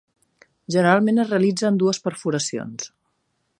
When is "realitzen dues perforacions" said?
1.35-2.91